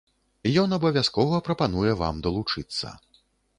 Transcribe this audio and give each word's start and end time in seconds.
Ён 0.61 0.69
абавязкова 0.77 1.43
прапануе 1.49 1.93
вам 2.01 2.25
далучыцца. 2.29 2.95